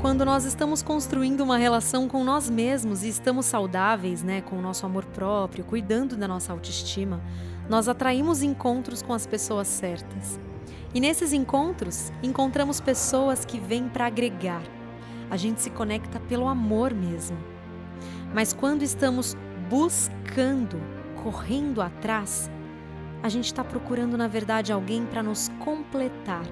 [0.00, 4.62] Quando nós estamos construindo uma relação com nós mesmos e estamos saudáveis, né, com o
[4.62, 7.20] nosso amor próprio, cuidando da nossa autoestima,
[7.68, 10.40] nós atraímos encontros com as pessoas certas.
[10.94, 14.62] E nesses encontros, encontramos pessoas que vêm para agregar.
[15.30, 17.36] A gente se conecta pelo amor mesmo.
[18.32, 19.36] Mas quando estamos
[19.68, 20.80] buscando,
[21.22, 22.50] correndo atrás,
[23.22, 26.46] a gente está procurando, na verdade, alguém para nos completar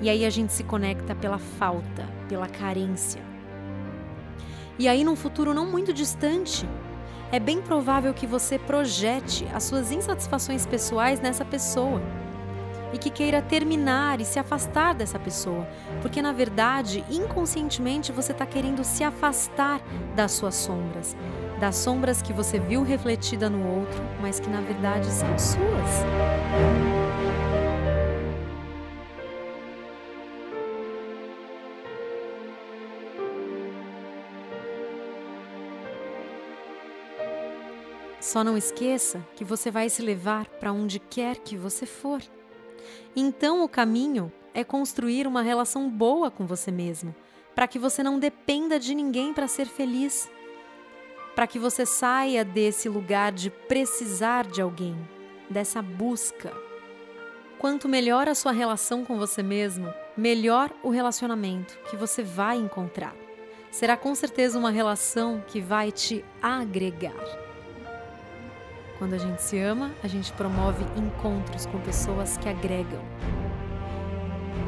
[0.00, 3.22] e aí a gente se conecta pela falta, pela carência.
[4.78, 6.68] E aí, num futuro não muito distante,
[7.30, 12.02] é bem provável que você projete as suas insatisfações pessoais nessa pessoa
[12.92, 15.66] e que queira terminar e se afastar dessa pessoa,
[16.02, 19.80] porque na verdade, inconscientemente, você está querendo se afastar
[20.14, 21.16] das suas sombras,
[21.58, 26.04] das sombras que você viu refletida no outro, mas que na verdade são suas.
[38.22, 42.22] Só não esqueça que você vai se levar para onde quer que você for.
[43.16, 47.12] Então o caminho é construir uma relação boa com você mesmo,
[47.52, 50.30] para que você não dependa de ninguém para ser feliz.
[51.34, 54.96] Para que você saia desse lugar de precisar de alguém,
[55.50, 56.52] dessa busca.
[57.58, 63.16] Quanto melhor a sua relação com você mesmo, melhor o relacionamento que você vai encontrar.
[63.72, 67.41] Será com certeza uma relação que vai te agregar.
[69.02, 73.02] Quando a gente se ama, a gente promove encontros com pessoas que agregam.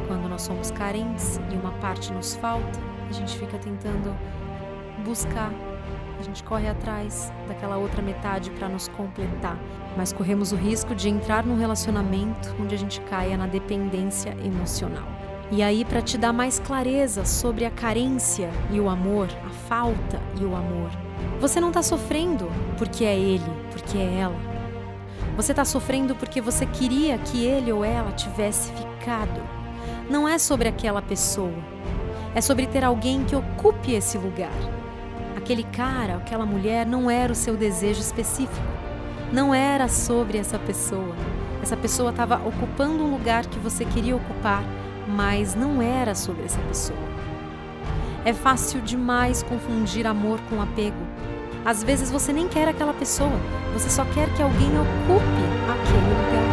[0.08, 4.12] Quando nós somos carentes e uma parte nos falta, a gente fica tentando
[5.04, 5.52] buscar,
[6.18, 9.56] a gente corre atrás daquela outra metade para nos completar,
[9.96, 15.06] mas corremos o risco de entrar num relacionamento onde a gente caia na dependência emocional.
[15.52, 20.20] E aí, para te dar mais clareza sobre a carência e o amor, a falta
[20.40, 20.90] e o amor,
[21.40, 24.36] você não está sofrendo porque é ele, porque é ela.
[25.36, 29.42] Você está sofrendo porque você queria que ele ou ela tivesse ficado.
[30.08, 31.52] Não é sobre aquela pessoa.
[32.34, 34.52] É sobre ter alguém que ocupe esse lugar.
[35.36, 38.66] Aquele cara, aquela mulher não era o seu desejo específico.
[39.32, 41.14] Não era sobre essa pessoa.
[41.60, 44.62] Essa pessoa estava ocupando um lugar que você queria ocupar,
[45.08, 46.98] mas não era sobre essa pessoa.
[48.24, 50.96] É fácil demais confundir amor com apego.
[51.64, 53.40] Às vezes você nem quer aquela pessoa,
[53.72, 55.24] você só quer que alguém ocupe
[55.68, 56.44] aquele lugar.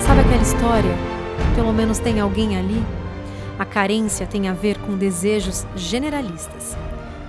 [0.00, 0.94] Sabe aquela história?
[1.54, 2.84] Pelo menos tem alguém ali
[3.58, 6.76] a carência tem a ver com desejos generalistas.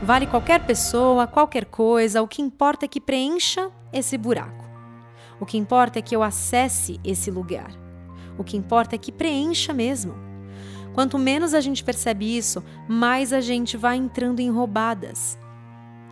[0.04, 4.66] Vale qualquer pessoa, qualquer coisa, o que importa é que preencha esse buraco.
[5.40, 7.72] O que importa é que eu acesse esse lugar.
[8.38, 10.14] O que importa é que preencha mesmo.
[10.94, 15.40] Quanto menos a gente percebe isso, mais a gente vai entrando em roubadas.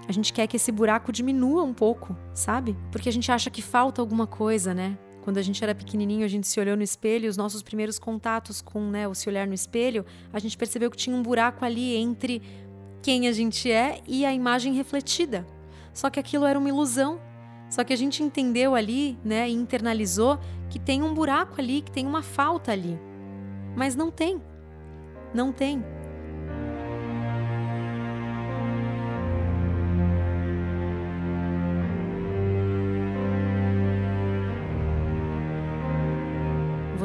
[0.07, 2.77] A gente quer que esse buraco diminua um pouco, sabe?
[2.93, 4.97] Porque a gente acha que falta alguma coisa, né?
[5.21, 8.61] Quando a gente era pequenininho, a gente se olhou no espelho, os nossos primeiros contatos
[8.61, 11.95] com né, o se olhar no espelho, a gente percebeu que tinha um buraco ali
[11.95, 12.41] entre
[13.01, 15.45] quem a gente é e a imagem refletida.
[15.93, 17.19] Só que aquilo era uma ilusão.
[17.69, 20.37] Só que a gente entendeu ali, né, e internalizou
[20.69, 22.99] que tem um buraco ali, que tem uma falta ali.
[23.75, 24.41] Mas não tem.
[25.33, 25.83] Não tem.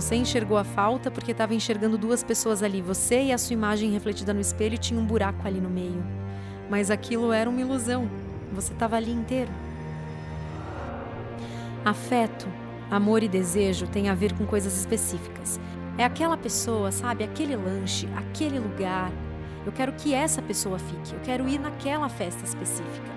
[0.06, 3.90] Você enxergou a falta porque estava enxergando duas pessoas ali, você e a sua imagem
[3.90, 6.00] refletida no espelho tinha um buraco ali no meio.
[6.70, 8.08] Mas aquilo era uma ilusão.
[8.52, 9.50] Você estava ali inteiro.
[11.84, 12.46] Afeto,
[12.88, 15.58] amor e desejo têm a ver com coisas específicas.
[15.98, 17.24] É aquela pessoa, sabe?
[17.24, 19.10] Aquele lanche, aquele lugar.
[19.66, 21.14] Eu quero que essa pessoa fique.
[21.14, 23.10] Eu quero ir naquela festa específica.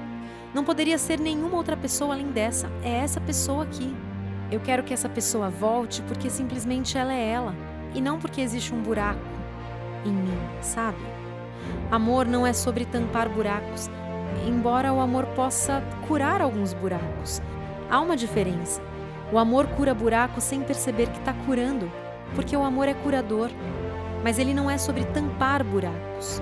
[0.56, 2.68] Não poderia ser nenhuma outra pessoa além dessa.
[2.82, 3.96] É essa pessoa aqui.
[4.52, 7.56] Eu quero que essa pessoa volte porque simplesmente ela é ela
[7.94, 9.20] e não porque existe um buraco
[10.06, 10.98] em mim, sabe?
[11.92, 13.90] Amor não é sobre tampar buracos,
[14.48, 17.42] embora o amor possa curar alguns buracos.
[17.90, 18.82] Há uma diferença.
[19.32, 21.92] O amor cura buracos sem perceber que está curando,
[22.34, 23.50] porque o amor é curador,
[24.24, 26.42] mas ele não é sobre tampar buracos.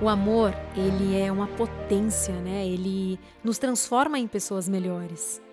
[0.00, 2.66] O amor, ele é uma potência, né?
[2.66, 5.43] Ele nos transforma em pessoas melhores.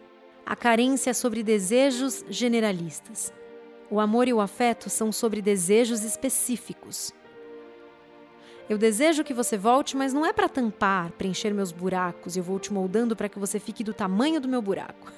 [0.45, 3.31] A carência é sobre desejos generalistas.
[3.89, 7.13] O amor e o afeto são sobre desejos específicos.
[8.69, 12.37] Eu desejo que você volte, mas não é para tampar, preencher meus buracos.
[12.37, 15.11] Eu vou te moldando para que você fique do tamanho do meu buraco.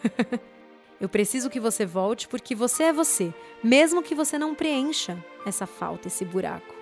[0.99, 3.33] eu preciso que você volte porque você é você,
[3.63, 6.73] mesmo que você não preencha essa falta, esse buraco.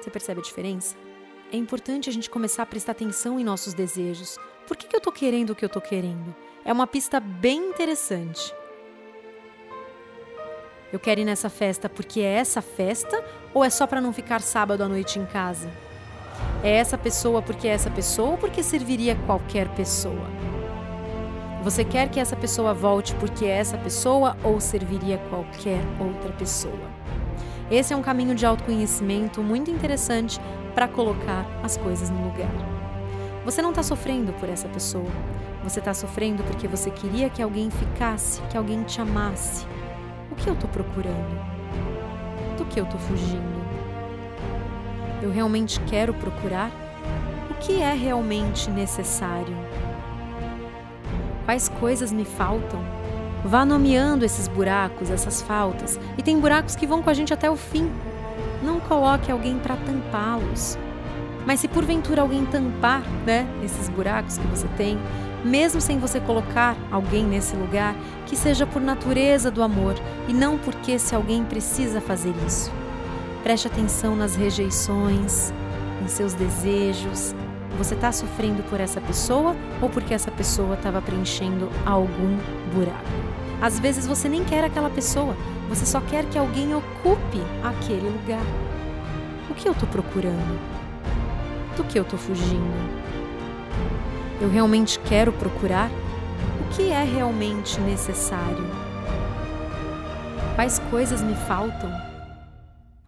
[0.00, 0.96] Você percebe a diferença?
[1.52, 4.38] É importante a gente começar a prestar atenção em nossos desejos.
[4.66, 6.34] Por que, que eu tô querendo o que eu tô querendo?
[6.64, 8.54] É uma pista bem interessante.
[10.90, 13.22] Eu quero ir nessa festa porque é essa festa
[13.52, 15.70] ou é só para não ficar sábado à noite em casa?
[16.62, 20.26] É essa pessoa porque é essa pessoa ou porque serviria qualquer pessoa?
[21.62, 26.90] Você quer que essa pessoa volte porque é essa pessoa ou serviria qualquer outra pessoa?
[27.70, 30.40] Esse é um caminho de autoconhecimento muito interessante
[30.74, 32.93] para colocar as coisas no lugar.
[33.44, 35.10] Você não está sofrendo por essa pessoa.
[35.62, 39.66] Você está sofrendo porque você queria que alguém ficasse, que alguém te amasse,
[40.30, 41.54] o que eu estou procurando?
[42.56, 43.64] Do que eu estou fugindo?
[45.22, 46.70] Eu realmente quero procurar?
[47.50, 49.56] O que é realmente necessário?
[51.44, 52.80] Quais coisas me faltam?
[53.44, 57.50] Vá nomeando esses buracos, essas faltas, e tem buracos que vão com a gente até
[57.50, 57.90] o fim.
[58.62, 60.78] Não coloque alguém para tampá-los.
[61.46, 64.98] Mas se porventura alguém tampar, né, esses buracos que você tem,
[65.44, 67.94] mesmo sem você colocar alguém nesse lugar,
[68.26, 69.94] que seja por natureza do amor
[70.26, 72.72] e não porque se alguém precisa fazer isso.
[73.42, 75.52] Preste atenção nas rejeições,
[76.02, 77.34] em seus desejos.
[77.76, 82.38] Você está sofrendo por essa pessoa ou porque essa pessoa estava preenchendo algum
[82.74, 83.04] buraco?
[83.60, 85.36] Às vezes você nem quer aquela pessoa,
[85.68, 88.44] você só quer que alguém ocupe aquele lugar.
[89.50, 90.83] O que eu estou procurando?
[91.76, 92.72] Do que eu estou fugindo?
[94.40, 95.90] Eu realmente quero procurar?
[96.60, 98.64] O que é realmente necessário?
[100.54, 101.90] Quais coisas me faltam?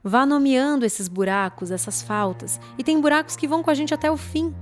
[0.02, 4.10] Vá nomeando esses buracos, essas faltas, e tem buracos que vão com a gente até
[4.10, 4.54] o fim.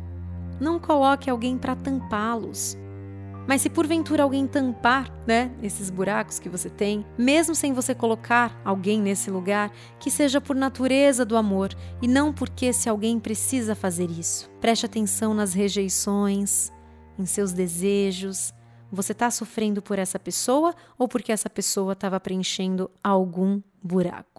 [0.61, 2.77] Não coloque alguém para tampá-los.
[3.47, 8.59] Mas se porventura alguém tampar, né, esses buracos que você tem, mesmo sem você colocar
[8.65, 11.71] alguém nesse lugar, que seja por natureza do amor
[12.01, 14.51] e não porque se alguém precisa fazer isso.
[14.61, 16.73] Preste atenção nas rejeições,
[17.19, 18.53] em seus desejos.
[18.91, 24.34] Você está sofrendo por essa pessoa ou porque essa pessoa estava preenchendo algum buraco?